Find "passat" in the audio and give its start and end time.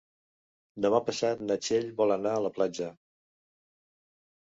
1.09-1.45